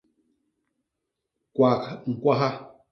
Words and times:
Kwak 1.53 1.81
ñkwaha. 2.09 2.49